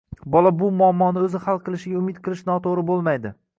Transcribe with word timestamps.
Bola 0.35 0.51
bu 0.61 0.69
muammoni 0.77 1.21
o‘zi 1.25 1.43
hal 1.45 1.61
qilishiga 1.69 2.01
umid 2.01 2.19
qilish 2.29 2.45
to‘g‘ri 2.51 2.89
bo‘lmaydi. 2.91 3.37